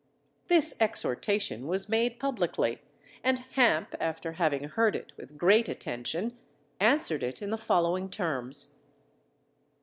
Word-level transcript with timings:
This 0.47 0.73
exhortation 0.79 1.67
was 1.67 1.87
made 1.87 2.19
publicly, 2.19 2.81
and 3.23 3.37
Hamp 3.51 3.93
after 3.99 4.31
having 4.31 4.63
heard 4.63 4.95
it 4.95 5.13
with 5.15 5.37
great 5.37 5.69
attention, 5.69 6.35
answered 6.79 7.21
it 7.21 7.39
in 7.39 7.51
the 7.51 7.55
following 7.55 8.09
terms. 8.09 8.73